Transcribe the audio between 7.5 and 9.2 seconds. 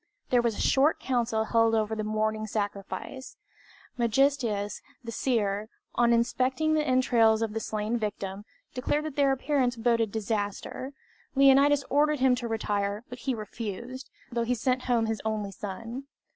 the slain victim, declared that